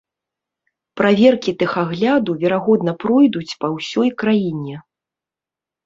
Праверкі 1.01 1.51
тэхагляду 1.61 2.31
верагодна 2.47 2.91
пройдуць 3.07 3.47
па 3.63 3.67
ўсёй 3.79 4.09
краіне. 4.25 4.75